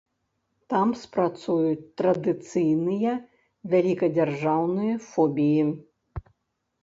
[0.73, 3.11] Там спрацуюць традыцыйныя
[3.73, 5.63] вялікадзяржаўныя фобіі.